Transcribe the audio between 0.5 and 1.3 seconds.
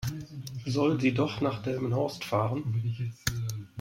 Soll sie